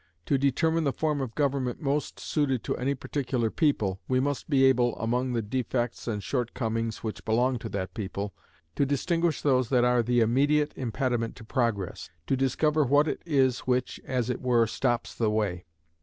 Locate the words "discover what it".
12.35-13.21